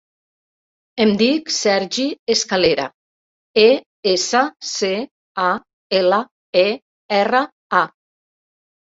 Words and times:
Em 1.03 1.09
dic 1.17 1.49
Sergi 1.55 2.05
Escalera: 2.35 2.85
e, 3.63 3.65
essa, 4.11 4.41
ce, 4.69 4.89
a, 5.43 5.49
ela, 5.99 6.19
e, 6.63 6.65
erra, 7.19 7.43
a. 7.81 7.83